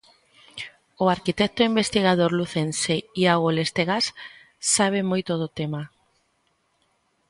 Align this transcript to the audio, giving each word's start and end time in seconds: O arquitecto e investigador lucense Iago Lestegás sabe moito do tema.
O 1.03 1.05
arquitecto 1.15 1.59
e 1.61 1.69
investigador 1.73 2.31
lucense 2.39 2.95
Iago 3.21 3.49
Lestegás 3.57 4.05
sabe 4.75 4.99
moito 5.11 5.31
do 5.41 5.47
tema. 5.59 5.81